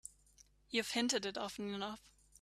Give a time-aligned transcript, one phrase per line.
[0.71, 2.01] You've hinted it often enough.